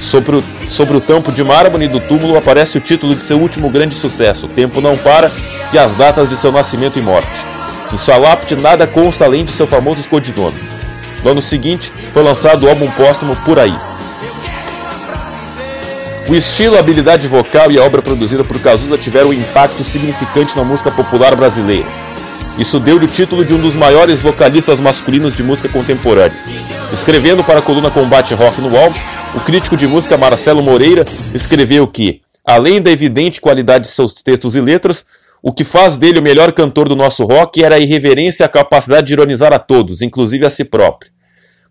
Sobre 0.00 0.34
o, 0.34 0.44
sobre 0.66 0.96
o 0.96 1.00
tampo 1.00 1.30
de 1.30 1.44
mármore 1.44 1.86
do 1.86 2.00
túmulo 2.00 2.36
aparece 2.36 2.76
o 2.76 2.80
título 2.80 3.14
de 3.14 3.22
seu 3.22 3.38
último 3.38 3.70
grande 3.70 3.94
sucesso, 3.94 4.48
Tempo 4.48 4.80
Não 4.80 4.96
Para, 4.96 5.30
e 5.72 5.78
as 5.78 5.94
datas 5.94 6.28
de 6.28 6.36
seu 6.36 6.50
nascimento 6.50 6.98
e 6.98 7.02
morte. 7.02 7.46
Em 7.92 7.96
sua 7.96 8.16
lápide 8.16 8.56
nada 8.56 8.84
consta 8.84 9.24
além 9.24 9.44
de 9.44 9.52
seu 9.52 9.64
famoso 9.64 10.08
codinome. 10.08 10.58
No 11.22 11.30
ano 11.30 11.40
seguinte, 11.40 11.92
foi 12.12 12.24
lançado 12.24 12.66
o 12.66 12.68
álbum 12.68 12.90
póstumo 12.90 13.36
Por 13.44 13.56
Aí. 13.60 13.78
O 16.28 16.34
estilo, 16.34 16.74
a 16.74 16.80
habilidade 16.80 17.28
vocal 17.28 17.70
e 17.70 17.78
a 17.78 17.84
obra 17.84 18.02
produzida 18.02 18.42
por 18.42 18.58
Cazuza 18.58 18.98
tiveram 18.98 19.28
um 19.28 19.32
impacto 19.32 19.84
significante 19.84 20.56
na 20.56 20.64
música 20.64 20.90
popular 20.90 21.36
brasileira. 21.36 22.09
Isso 22.60 22.78
deu-lhe 22.78 23.06
o 23.06 23.08
título 23.08 23.42
de 23.42 23.54
um 23.54 23.62
dos 23.62 23.74
maiores 23.74 24.20
vocalistas 24.20 24.78
masculinos 24.78 25.32
de 25.32 25.42
música 25.42 25.66
contemporânea. 25.66 26.38
Escrevendo 26.92 27.42
para 27.42 27.60
a 27.60 27.62
coluna 27.62 27.90
Combate 27.90 28.34
Rock 28.34 28.60
no 28.60 28.68
UOL, 28.68 28.92
o 29.34 29.40
crítico 29.40 29.78
de 29.78 29.86
música 29.86 30.18
Marcelo 30.18 30.62
Moreira 30.62 31.06
escreveu 31.32 31.86
que, 31.86 32.20
além 32.44 32.82
da 32.82 32.90
evidente 32.90 33.40
qualidade 33.40 33.84
de 33.84 33.90
seus 33.90 34.22
textos 34.22 34.56
e 34.56 34.60
letras, 34.60 35.06
o 35.42 35.54
que 35.54 35.64
faz 35.64 35.96
dele 35.96 36.18
o 36.18 36.22
melhor 36.22 36.52
cantor 36.52 36.86
do 36.86 36.94
nosso 36.94 37.24
rock 37.24 37.64
era 37.64 37.76
a 37.76 37.78
irreverência 37.78 38.44
e 38.44 38.46
a 38.46 38.48
capacidade 38.48 39.06
de 39.06 39.14
ironizar 39.14 39.54
a 39.54 39.58
todos, 39.58 40.02
inclusive 40.02 40.44
a 40.44 40.50
si 40.50 40.62
próprio. 40.62 41.10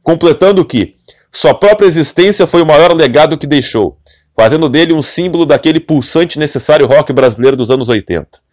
Completando 0.01 0.65
que, 0.65 0.95
sua 1.31 1.53
própria 1.53 1.85
existência 1.85 2.47
foi 2.47 2.63
o 2.63 2.65
maior 2.65 2.93
legado 2.93 3.37
que 3.37 3.45
deixou, 3.45 3.95
fazendo 4.35 4.67
dele 4.67 4.93
um 4.93 5.03
símbolo 5.03 5.45
daquele 5.45 5.79
pulsante 5.79 6.39
necessário 6.39 6.87
rock 6.87 7.13
brasileiro 7.13 7.55
dos 7.55 7.69
anos 7.69 7.89
80. 7.89 8.48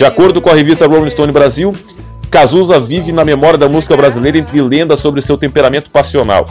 De 0.00 0.06
acordo 0.06 0.40
com 0.40 0.48
a 0.48 0.54
revista 0.54 0.86
Rolling 0.86 1.10
Stone 1.10 1.30
Brasil, 1.30 1.76
Cazuza 2.30 2.80
vive 2.80 3.12
na 3.12 3.22
memória 3.22 3.58
da 3.58 3.68
música 3.68 3.94
brasileira 3.94 4.38
entre 4.38 4.58
lendas 4.62 4.98
sobre 4.98 5.20
seu 5.20 5.36
temperamento 5.36 5.90
passional. 5.90 6.48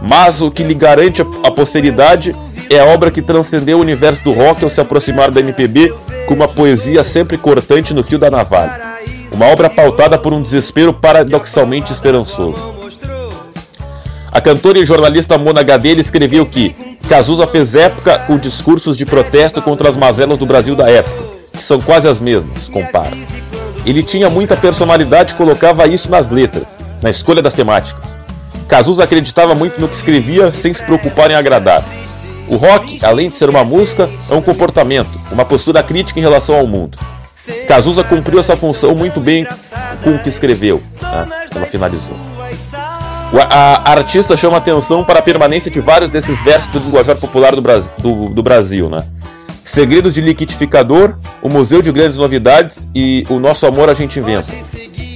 Mas 0.00 0.40
o 0.40 0.52
que 0.52 0.62
lhe 0.62 0.72
garante 0.72 1.20
a 1.42 1.50
posteridade 1.50 2.32
é 2.70 2.78
a 2.78 2.84
obra 2.84 3.10
que 3.10 3.20
transcendeu 3.20 3.78
o 3.78 3.80
universo 3.80 4.22
do 4.22 4.32
rock 4.32 4.62
ao 4.62 4.70
se 4.70 4.80
aproximar 4.80 5.32
da 5.32 5.40
MPB 5.40 5.92
com 6.28 6.34
uma 6.34 6.46
poesia 6.46 7.02
sempre 7.02 7.36
cortante 7.36 7.92
no 7.92 8.04
fio 8.04 8.20
da 8.20 8.30
navalha. 8.30 8.80
Uma 9.32 9.46
obra 9.46 9.68
pautada 9.68 10.16
por 10.16 10.32
um 10.32 10.40
desespero 10.40 10.94
paradoxalmente 10.94 11.92
esperançoso. 11.92 12.56
A 14.30 14.40
cantora 14.40 14.78
e 14.78 14.86
jornalista 14.86 15.36
Mona 15.36 15.64
Gadelha 15.64 16.00
escreveu 16.00 16.46
que 16.46 16.72
Cazuza 17.08 17.48
fez 17.48 17.74
época 17.74 18.20
com 18.28 18.38
discursos 18.38 18.96
de 18.96 19.04
protesto 19.04 19.60
contra 19.60 19.88
as 19.88 19.96
mazelas 19.96 20.38
do 20.38 20.46
Brasil 20.46 20.76
da 20.76 20.88
época 20.88 21.35
que 21.56 21.62
são 21.62 21.80
quase 21.80 22.06
as 22.06 22.20
mesmas, 22.20 22.68
compara. 22.68 23.16
Ele 23.84 24.02
tinha 24.02 24.28
muita 24.28 24.56
personalidade 24.56 25.32
e 25.32 25.36
colocava 25.36 25.86
isso 25.86 26.10
nas 26.10 26.30
letras, 26.30 26.78
na 27.02 27.10
escolha 27.10 27.40
das 27.40 27.54
temáticas. 27.54 28.18
Cazuza 28.68 29.04
acreditava 29.04 29.54
muito 29.54 29.80
no 29.80 29.88
que 29.88 29.94
escrevia 29.94 30.52
sem 30.52 30.74
se 30.74 30.82
preocupar 30.82 31.30
em 31.30 31.34
agradar. 31.34 31.84
O 32.48 32.56
rock, 32.56 33.04
além 33.04 33.30
de 33.30 33.36
ser 33.36 33.48
uma 33.48 33.64
música, 33.64 34.08
é 34.28 34.34
um 34.34 34.42
comportamento, 34.42 35.10
uma 35.32 35.44
postura 35.44 35.82
crítica 35.82 36.18
em 36.18 36.22
relação 36.22 36.56
ao 36.56 36.66
mundo. 36.66 36.98
Cazuza 37.66 38.02
cumpriu 38.04 38.38
essa 38.38 38.56
função 38.56 38.94
muito 38.94 39.20
bem 39.20 39.46
com 40.02 40.10
o 40.10 40.18
que 40.18 40.28
escreveu. 40.28 40.82
Né? 41.00 41.28
Ela 41.54 41.66
finalizou. 41.66 42.16
A, 43.50 43.92
artista 43.92 44.36
chama 44.36 44.56
atenção 44.56 45.04
para 45.04 45.18
a 45.18 45.22
permanência 45.22 45.70
de 45.70 45.80
vários 45.80 46.10
desses 46.10 46.42
versos 46.42 46.70
do 46.70 46.78
linguajar 46.78 47.16
popular 47.16 47.54
do, 47.54 47.62
Brasil, 47.62 47.92
do, 47.98 48.28
do 48.30 48.42
Brasil 48.42 48.88
né? 48.88 49.04
Segredos 49.66 50.14
de 50.14 50.20
Liquidificador, 50.20 51.16
o 51.42 51.48
Museu 51.48 51.82
de 51.82 51.90
Grandes 51.90 52.16
Novidades 52.16 52.88
e 52.94 53.26
O 53.28 53.40
Nosso 53.40 53.66
Amor 53.66 53.90
a 53.90 53.94
Gente 53.94 54.20
Inventa. 54.20 54.46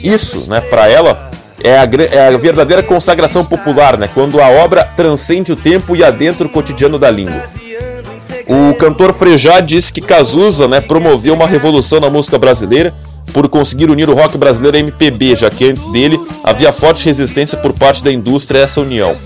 Isso, 0.03 0.51
né, 0.51 0.61
para 0.61 0.89
ela, 0.89 1.31
é 1.63 1.79
a, 1.79 1.89
é 2.11 2.35
a, 2.35 2.37
verdadeira 2.37 2.83
consagração 2.83 3.45
popular, 3.45 3.97
né, 3.97 4.11
quando 4.13 4.41
a 4.41 4.49
obra 4.49 4.83
transcende 4.85 5.53
o 5.53 5.57
tempo 5.57 5.95
e 5.95 6.03
adentra 6.03 6.49
o 6.49 6.51
cotidiano 6.51 6.99
da 6.99 7.09
língua. 7.09 7.45
O 8.49 8.75
cantor 8.75 9.15
Frejá 9.15 9.61
disse 9.61 9.93
que 9.93 10.01
Cazuza 10.01 10.67
né, 10.67 10.81
promoveu 10.81 11.33
uma 11.33 11.47
revolução 11.47 12.01
na 12.01 12.11
música 12.11 12.37
brasileira 12.37 12.93
por 13.33 13.49
conseguir 13.49 13.89
unir 13.89 14.11
o 14.11 14.15
rock 14.15 14.37
brasileiro 14.37 14.77
à 14.77 14.81
MPB, 14.81 15.37
já 15.37 15.49
que 15.49 15.71
antes 15.71 15.87
dele 15.87 16.21
havia 16.43 16.73
forte 16.73 17.07
resistência 17.07 17.57
por 17.57 17.73
parte 17.73 18.03
da 18.03 18.11
indústria 18.11 18.63
a 18.63 18.65
essa 18.65 18.81
união. 18.81 19.17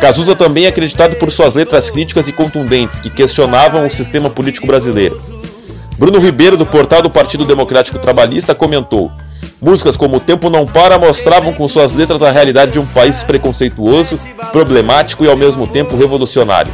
Cazuza 0.00 0.36
também 0.36 0.66
é 0.66 0.68
acreditado 0.68 1.16
por 1.16 1.30
suas 1.30 1.54
letras 1.54 1.90
críticas 1.90 2.28
e 2.28 2.32
contundentes 2.32 3.00
que 3.00 3.10
questionavam 3.10 3.86
o 3.86 3.90
sistema 3.90 4.28
político 4.28 4.66
brasileiro. 4.66 5.20
Bruno 5.98 6.18
Ribeiro, 6.18 6.56
do 6.56 6.66
portal 6.66 7.00
do 7.00 7.08
Partido 7.08 7.44
Democrático 7.44 7.98
Trabalhista, 7.98 8.54
comentou: 8.54 9.10
Músicas 9.60 9.96
como 9.96 10.16
O 10.16 10.20
Tempo 10.20 10.50
Não 10.50 10.66
Para 10.66 10.98
mostravam 10.98 11.52
com 11.52 11.66
suas 11.66 11.92
letras 11.92 12.22
a 12.22 12.30
realidade 12.30 12.72
de 12.72 12.78
um 12.78 12.86
país 12.86 13.24
preconceituoso, 13.24 14.20
problemático 14.52 15.24
e 15.24 15.28
ao 15.28 15.36
mesmo 15.36 15.66
tempo 15.66 15.96
revolucionário. 15.96 16.72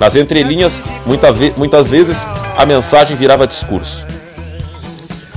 Nas 0.00 0.16
entrelinhas, 0.16 0.84
muita 1.06 1.32
ve 1.32 1.54
muitas 1.56 1.88
vezes, 1.88 2.28
a 2.56 2.66
mensagem 2.66 3.16
virava 3.16 3.46
discurso. 3.46 4.04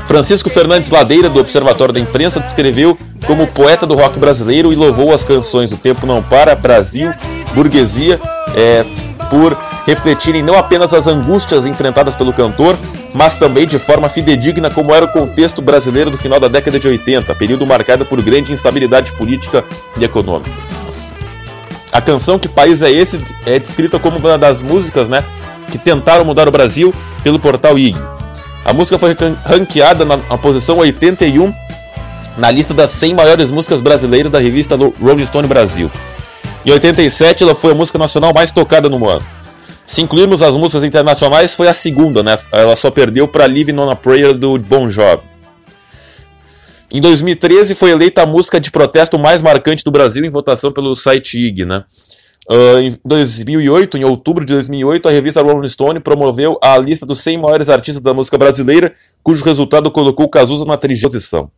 Francisco 0.09 0.49
Fernandes 0.49 0.89
Ladeira, 0.89 1.29
do 1.29 1.39
Observatório 1.39 1.93
da 1.93 1.99
Imprensa, 1.99 2.39
descreveu 2.39 2.97
como 3.27 3.45
poeta 3.45 3.85
do 3.85 3.93
rock 3.93 4.17
brasileiro 4.17 4.73
e 4.73 4.75
louvou 4.75 5.13
as 5.13 5.23
canções 5.23 5.71
O 5.71 5.77
Tempo 5.77 6.07
Não 6.07 6.23
Para, 6.23 6.55
Brasil, 6.55 7.13
Burguesia, 7.53 8.19
é, 8.55 8.83
por 9.29 9.55
refletirem 9.85 10.41
não 10.41 10.57
apenas 10.57 10.95
as 10.95 11.05
angústias 11.05 11.67
enfrentadas 11.67 12.15
pelo 12.15 12.33
cantor, 12.33 12.75
mas 13.13 13.35
também 13.35 13.67
de 13.67 13.77
forma 13.77 14.09
fidedigna 14.09 14.71
como 14.71 14.95
era 14.95 15.05
o 15.05 15.11
contexto 15.11 15.61
brasileiro 15.61 16.09
do 16.09 16.17
final 16.17 16.39
da 16.39 16.47
década 16.47 16.79
de 16.79 16.87
80, 16.87 17.35
período 17.35 17.67
marcado 17.67 18.03
por 18.03 18.19
grande 18.19 18.51
instabilidade 18.51 19.13
política 19.13 19.63
e 19.95 20.03
econômica. 20.03 20.49
A 21.91 22.01
canção 22.01 22.39
Que 22.39 22.49
País 22.49 22.81
é 22.81 22.91
Esse 22.91 23.21
é 23.45 23.59
descrita 23.59 23.99
como 23.99 24.17
uma 24.17 24.39
das 24.39 24.63
músicas 24.63 25.07
né, 25.07 25.23
que 25.71 25.77
tentaram 25.77 26.25
mudar 26.25 26.47
o 26.47 26.51
Brasil 26.51 26.91
pelo 27.23 27.39
portal 27.39 27.77
IG. 27.77 28.18
A 28.65 28.73
música 28.73 28.99
foi 28.99 29.15
ranqueada 29.45 30.05
na, 30.05 30.17
na 30.17 30.37
posição 30.37 30.77
81 30.77 31.53
na 32.37 32.49
lista 32.51 32.73
das 32.73 32.91
100 32.91 33.15
maiores 33.15 33.51
músicas 33.51 33.81
brasileiras 33.81 34.31
da 34.31 34.39
revista 34.39 34.75
Rolling 34.75 35.25
Stone 35.25 35.47
Brasil. 35.47 35.91
Em 36.65 36.71
87, 36.71 37.43
ela 37.43 37.55
foi 37.55 37.71
a 37.71 37.75
música 37.75 37.97
nacional 37.97 38.33
mais 38.33 38.51
tocada 38.51 38.89
no 38.89 39.07
ano. 39.07 39.25
Se 39.85 40.01
incluirmos 40.01 40.41
as 40.41 40.55
músicas 40.55 40.83
internacionais, 40.83 41.55
foi 41.55 41.67
a 41.67 41.73
segunda, 41.73 42.21
né? 42.21 42.37
Ela 42.51 42.75
só 42.75 42.91
perdeu 42.91 43.27
para 43.27 43.47
Living 43.47 43.77
on 43.77 43.89
a 43.89 43.95
Prayer 43.95 44.33
do 44.33 44.57
Bon 44.59 44.89
Jovi. 44.89 45.23
Em 46.91 47.01
2013 47.01 47.75
foi 47.75 47.91
eleita 47.91 48.23
a 48.23 48.25
música 48.25 48.59
de 48.59 48.71
protesto 48.71 49.17
mais 49.17 49.41
marcante 49.41 49.83
do 49.83 49.91
Brasil 49.91 50.23
em 50.25 50.29
votação 50.29 50.71
pelo 50.71 50.95
site 50.95 51.37
IG, 51.37 51.65
né? 51.65 51.83
Uh, 52.51 52.79
em 52.79 52.97
2008, 53.05 53.95
em 53.95 54.03
outubro 54.03 54.43
de 54.43 54.53
2008, 54.53 55.07
a 55.07 55.11
revista 55.11 55.41
Rolling 55.43 55.69
Stone 55.69 55.99
promoveu 55.99 56.57
a 56.63 56.75
lista 56.79 57.05
dos 57.05 57.21
100 57.21 57.37
maiores 57.37 57.69
artistas 57.69 58.01
da 58.01 58.11
música 58.11 58.39
brasileira, 58.39 58.95
cujo 59.21 59.45
resultado 59.45 59.91
colocou 59.91 60.27
Cazuza 60.27 60.65
na 60.65 60.75
30 60.75 61.07
posição. 61.29 61.51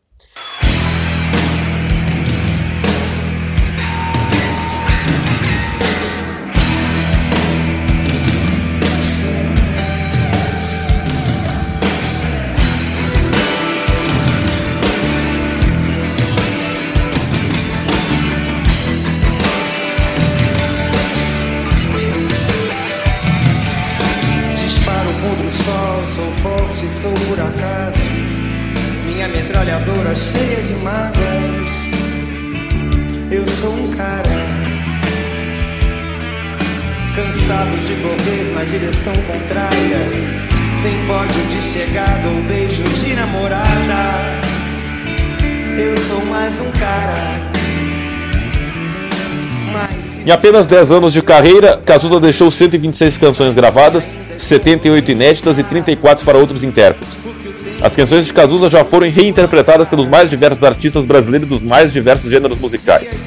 Em 50.26 50.32
apenas 50.32 50.68
10 50.68 50.92
anos 50.92 51.14
de 51.14 51.22
carreira, 51.22 51.78
Cazuza 51.86 52.20
deixou 52.20 52.50
126 52.50 53.18
canções 53.18 53.54
gravadas, 53.54 54.12
78 54.38 55.12
inéditas 55.12 55.60
e 55.60 55.64
34 55.64 56.26
para 56.26 56.38
outros 56.38 56.64
intérpretes. 56.64 57.34
As 57.82 57.96
canções 57.96 58.26
de 58.26 58.34
Cazuza 58.34 58.70
já 58.70 58.84
foram 58.84 59.10
reinterpretadas 59.10 59.90
pelos 59.90 60.08
mais 60.08 60.30
diversos 60.30 60.64
artistas 60.64 61.06
brasileiros 61.06 61.48
dos 61.48 61.62
mais 61.62 61.94
diversos 61.94 62.30
gêneros 62.30 62.60
musicais. 62.60 63.22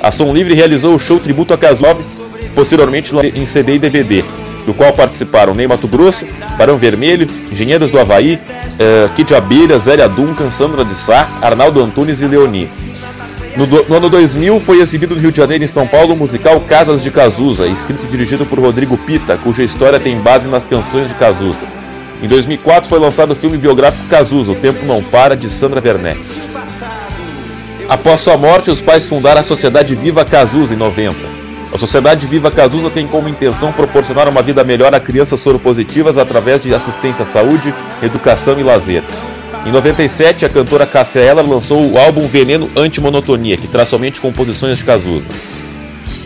A 0.00 0.10
Som 0.10 0.32
Livre 0.32 0.54
realizou 0.54 0.96
o 0.96 0.98
show 0.98 1.20
tributo 1.20 1.54
a 1.54 1.58
Cazuza, 1.58 1.98
posteriormente 2.54 3.12
em 3.34 3.44
CD 3.46 3.74
e 3.74 3.78
DVD, 3.78 4.24
do 4.66 4.74
qual 4.74 4.92
participaram 4.92 5.54
Ney 5.54 5.66
Mato 5.66 5.88
Grosso, 5.88 6.24
Barão 6.56 6.78
Vermelho, 6.78 7.26
Engenheiros 7.50 7.90
do 7.90 7.98
Havaí, 7.98 8.34
uh, 8.34 9.08
Kid 9.14 9.34
Abelha, 9.34 9.78
Zélia 9.78 10.08
Duncan, 10.08 10.50
Sandra 10.50 10.84
de 10.84 10.94
Sá, 10.94 11.28
Arnaldo 11.40 11.82
Antunes 11.82 12.20
e 12.22 12.26
Leoni. 12.26 12.68
No, 13.56 13.66
no, 13.66 13.96
ano 13.96 14.08
2000 14.08 14.58
foi 14.60 14.80
exibido 14.80 15.14
no 15.14 15.20
Rio 15.20 15.30
de 15.30 15.36
Janeiro 15.36 15.62
e 15.62 15.66
em 15.66 15.68
São 15.68 15.86
Paulo 15.86 16.14
o 16.14 16.16
musical 16.16 16.58
Casas 16.60 17.02
de 17.02 17.10
Cazuza, 17.10 17.66
escrito 17.66 18.04
e 18.04 18.08
dirigido 18.08 18.46
por 18.46 18.58
Rodrigo 18.58 18.96
Pita, 18.96 19.36
cuja 19.36 19.62
história 19.62 20.00
tem 20.00 20.18
base 20.18 20.48
nas 20.48 20.66
canções 20.66 21.08
de 21.08 21.14
Cazuza. 21.16 21.64
Em 22.22 22.28
2004 22.28 22.88
foi 22.88 22.98
lançado 22.98 23.32
o 23.32 23.36
filme 23.36 23.58
biográfico 23.58 24.04
Cazuza, 24.08 24.52
O 24.52 24.54
Tempo 24.54 24.86
Não 24.86 25.02
Para, 25.02 25.36
de 25.36 25.50
Sandra 25.50 25.82
Werneck. 25.84 26.22
Após 27.88 28.20
sua 28.22 28.38
morte, 28.38 28.70
os 28.70 28.80
pais 28.80 29.06
fundaram 29.06 29.42
a 29.42 29.44
Sociedade 29.44 29.94
Viva 29.94 30.24
Cazuza 30.24 30.72
em 30.72 30.78
90. 30.78 31.41
A 31.72 31.78
Sociedade 31.78 32.26
Viva 32.26 32.50
Cazuza 32.50 32.90
tem 32.90 33.06
como 33.06 33.30
intenção 33.30 33.72
proporcionar 33.72 34.28
uma 34.28 34.42
vida 34.42 34.62
melhor 34.62 34.94
a 34.94 35.00
crianças 35.00 35.40
soropositivas 35.40 36.18
através 36.18 36.62
de 36.62 36.74
assistência 36.74 37.22
à 37.22 37.26
saúde, 37.26 37.72
educação 38.02 38.60
e 38.60 38.62
lazer. 38.62 39.02
Em 39.64 39.72
97, 39.72 40.44
a 40.44 40.50
cantora 40.50 40.84
Cássia 40.84 41.20
Eller 41.20 41.48
lançou 41.48 41.82
o 41.82 41.96
álbum 41.96 42.26
Veneno 42.26 42.70
Antimonotonia, 42.76 43.56
que 43.56 43.66
traz 43.66 43.88
somente 43.88 44.20
composições 44.20 44.76
de 44.76 44.84
Cazuza. 44.84 45.28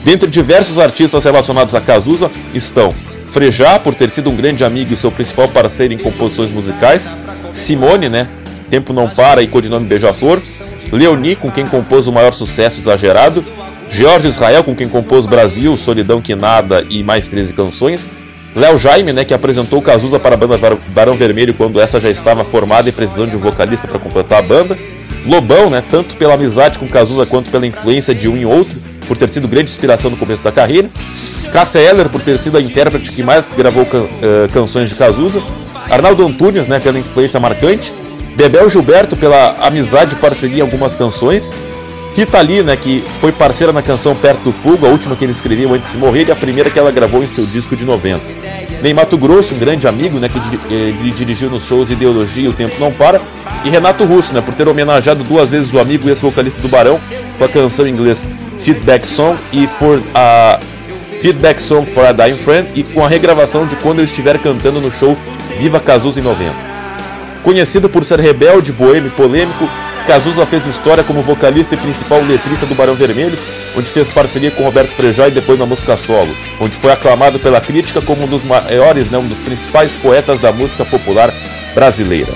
Dentre 0.02 0.28
diversos 0.28 0.80
artistas 0.80 1.24
relacionados 1.24 1.76
a 1.76 1.80
Cazuza 1.80 2.28
estão 2.52 2.92
Frejá, 3.28 3.78
por 3.78 3.94
ter 3.94 4.10
sido 4.10 4.30
um 4.30 4.36
grande 4.36 4.64
amigo 4.64 4.94
e 4.94 4.96
seu 4.96 5.12
principal 5.12 5.46
parceiro 5.46 5.94
em 5.94 5.98
composições 5.98 6.50
musicais, 6.50 7.14
Simone, 7.52 8.08
né? 8.08 8.28
Tempo 8.68 8.92
Não 8.92 9.08
Para 9.08 9.42
e 9.42 9.46
codinome 9.46 9.86
Beija-Flor, 9.86 10.42
Leoni, 10.90 11.36
com 11.36 11.50
quem 11.50 11.66
compôs 11.66 12.06
o 12.06 12.12
maior 12.12 12.32
sucesso 12.32 12.80
exagerado, 12.80 13.44
Jorge 13.88 14.28
Israel, 14.28 14.64
com 14.64 14.74
quem 14.74 14.88
compôs 14.88 15.26
Brasil, 15.26 15.76
Solidão 15.76 16.20
Que 16.20 16.34
Nada 16.34 16.84
e 16.90 17.02
mais 17.02 17.28
13 17.28 17.52
canções, 17.52 18.10
Léo 18.56 18.78
Jaime, 18.78 19.12
né, 19.12 19.22
que 19.22 19.34
apresentou 19.34 19.82
Cazuza 19.82 20.18
para 20.18 20.34
a 20.34 20.38
banda 20.38 20.78
Barão 20.88 21.12
Vermelho 21.12 21.52
quando 21.52 21.78
essa 21.78 22.00
já 22.00 22.08
estava 22.08 22.42
formada 22.42 22.88
e 22.88 22.92
precisando 22.92 23.30
de 23.30 23.36
um 23.36 23.40
vocalista 23.40 23.86
para 23.86 23.98
completar 23.98 24.38
a 24.38 24.42
banda. 24.42 24.78
Lobão, 25.26 25.68
né, 25.68 25.82
tanto 25.90 26.16
pela 26.16 26.34
amizade 26.34 26.78
com 26.78 26.88
Cazuza 26.88 27.26
quanto 27.26 27.50
pela 27.50 27.66
influência 27.66 28.14
de 28.14 28.30
um 28.30 28.36
em 28.36 28.46
outro, 28.46 28.80
por 29.06 29.18
ter 29.18 29.28
sido 29.30 29.46
grande 29.46 29.70
inspiração 29.70 30.10
no 30.10 30.16
começo 30.16 30.42
da 30.42 30.50
carreira. 30.50 30.88
Cássia 31.52 31.80
Eller, 31.80 32.08
por 32.08 32.22
ter 32.22 32.38
sido 32.42 32.56
a 32.56 32.60
intérprete 32.60 33.12
que 33.12 33.22
mais 33.22 33.46
gravou 33.46 33.84
can 33.84 34.04
uh, 34.04 34.52
canções 34.54 34.88
de 34.88 34.94
Cazuza. 34.94 35.42
Arnaldo 35.90 36.26
Antunes, 36.26 36.66
né, 36.66 36.80
pela 36.80 36.98
influência 36.98 37.38
marcante. 37.38 37.92
Bebel 38.36 38.70
Gilberto, 38.70 39.16
pela 39.16 39.54
amizade 39.60 40.14
e 40.14 40.16
parceria 40.16 40.58
em 40.58 40.62
algumas 40.62 40.96
canções. 40.96 41.52
Rita 42.16 42.40
Lee, 42.40 42.62
né, 42.62 42.74
que 42.76 43.04
foi 43.20 43.30
parceira 43.30 43.74
na 43.74 43.82
canção 43.82 44.14
Perto 44.14 44.40
do 44.44 44.52
Fogo, 44.52 44.86
a 44.86 44.88
última 44.88 45.14
que 45.14 45.22
ele 45.22 45.32
escreveu 45.32 45.74
antes 45.74 45.92
de 45.92 45.98
morrer 45.98 46.26
e 46.26 46.32
a 46.32 46.36
primeira 46.36 46.70
que 46.70 46.78
ela 46.78 46.90
gravou 46.90 47.22
em 47.22 47.26
seu 47.26 47.44
disco 47.44 47.76
de 47.76 47.84
90. 47.84 48.22
Ney 48.82 48.94
Mato 48.94 49.18
Grosso, 49.18 49.54
um 49.54 49.58
grande 49.58 49.86
amigo, 49.86 50.18
né, 50.18 50.26
que 50.30 50.38
ele 50.72 51.10
dirigiu 51.10 51.50
nos 51.50 51.66
shows 51.66 51.90
Ideologia 51.90 52.48
O 52.48 52.54
Tempo 52.54 52.76
Não 52.80 52.90
Para, 52.90 53.20
e 53.66 53.68
Renato 53.68 54.02
Russo, 54.06 54.32
né, 54.32 54.40
por 54.40 54.54
ter 54.54 54.66
homenageado 54.66 55.22
duas 55.24 55.50
vezes 55.50 55.74
o 55.74 55.78
amigo 55.78 56.06
e 56.06 56.10
ex-vocalista 56.10 56.62
do 56.62 56.68
Barão 56.68 56.98
com 57.36 57.44
a 57.44 57.48
canção 57.48 57.86
em 57.86 57.90
inglês 57.90 58.26
Feedback 58.58 59.06
Song 59.06 59.38
e 59.52 59.66
for 59.66 60.02
a 60.14 60.58
Feedback 61.20 61.60
Song 61.60 61.84
for 61.90 62.06
a 62.06 62.12
Dying 62.12 62.38
Friend 62.38 62.66
e 62.74 62.82
com 62.82 63.04
a 63.04 63.08
regravação 63.08 63.66
de 63.66 63.76
quando 63.76 63.98
eu 63.98 64.06
estiver 64.06 64.38
cantando 64.38 64.80
no 64.80 64.90
show 64.90 65.18
Viva 65.58 65.80
Cazuza 65.80 66.20
em 66.20 66.22
90. 66.22 66.50
Conhecido 67.42 67.90
por 67.90 68.04
ser 68.04 68.20
rebelde, 68.20 68.72
boêmio 68.72 69.08
e 69.08 69.10
polêmico, 69.10 69.68
Cazuza 70.06 70.46
fez 70.46 70.64
história 70.66 71.02
como 71.02 71.20
vocalista 71.20 71.74
e 71.74 71.78
principal 71.78 72.22
letrista 72.22 72.64
do 72.64 72.76
Barão 72.76 72.94
Vermelho, 72.94 73.36
onde 73.76 73.90
fez 73.90 74.08
parceria 74.08 74.52
com 74.52 74.62
Roberto 74.62 74.92
Frejá 74.92 75.26
e 75.26 75.32
depois 75.32 75.58
na 75.58 75.66
música 75.66 75.96
solo, 75.96 76.32
onde 76.60 76.76
foi 76.76 76.92
aclamado 76.92 77.40
pela 77.40 77.60
crítica 77.60 78.00
como 78.00 78.24
um 78.24 78.28
dos 78.28 78.44
maiores, 78.44 79.10
né, 79.10 79.18
um 79.18 79.26
dos 79.26 79.40
principais 79.40 79.96
poetas 79.96 80.38
da 80.38 80.52
música 80.52 80.84
popular 80.84 81.34
brasileira. 81.74 82.32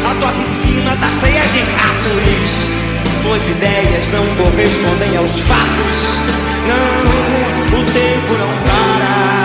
a 0.06 0.16
tua 0.20 0.32
piscina 0.34 0.98
tá 1.00 1.10
cheia 1.20 1.42
de 1.42 1.60
ratos. 1.60 2.52
Tuas 3.24 3.50
ideias 3.50 4.08
não 4.10 4.26
correspondem 4.36 5.18
aos 5.18 5.40
fatos. 5.42 6.18
Não, 6.68 7.80
o 7.80 7.86
tempo 7.86 8.34
não 8.38 8.52
para. 8.66 9.44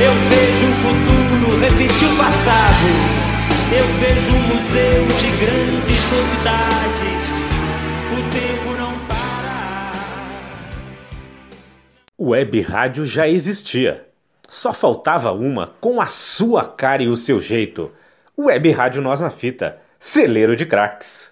Eu 0.00 0.12
vejo 0.28 0.66
o 0.66 0.74
futuro 0.82 1.60
repetir 1.60 2.08
o 2.08 2.16
passado 2.16 3.19
eu 3.72 3.86
vejo 3.86 4.32
um 4.32 4.40
museu 4.48 5.06
de 5.06 5.30
grandes 5.44 6.10
novidades. 6.10 7.46
O 8.10 8.16
tempo 8.32 8.76
não 8.76 8.98
para. 9.06 9.92
Web 12.18 12.60
rádio 12.62 13.04
já 13.04 13.28
existia. 13.28 14.08
Só 14.48 14.72
faltava 14.72 15.30
uma 15.30 15.68
com 15.80 16.00
a 16.00 16.06
sua 16.06 16.64
cara 16.64 17.04
e 17.04 17.08
o 17.08 17.16
seu 17.16 17.40
jeito. 17.40 17.92
Web 18.36 18.72
Rádio 18.72 19.00
Nós 19.02 19.20
na 19.20 19.30
Fita, 19.30 19.78
celeiro 19.98 20.56
de 20.56 20.66
craques. 20.66 21.28